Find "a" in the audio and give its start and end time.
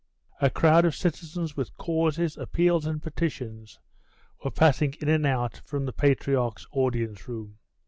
0.39-0.49